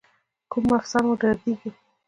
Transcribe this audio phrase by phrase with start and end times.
[0.51, 1.69] کوم مفصل مو دردیږي؟